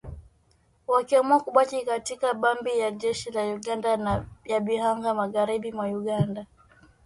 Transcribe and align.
wakiamua 0.87 1.39
kubaki 1.39 1.85
katika 1.85 2.33
kambi 2.35 2.77
ya 2.79 2.91
jeshi 2.91 3.31
la 3.31 3.45
Uganda 3.55 4.25
ya 4.45 4.59
Bihanga 4.59 5.13
magharibi 5.13 5.71
mwa 5.71 5.85
Uganda 5.85 6.45